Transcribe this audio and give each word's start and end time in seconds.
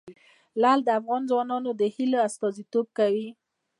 لعل 0.61 0.79
د 0.83 0.89
افغان 0.99 1.21
ځوانانو 1.29 1.69
د 1.79 1.81
هیلو 1.95 2.17
استازیتوب 2.27 2.85
کوي. 2.97 3.27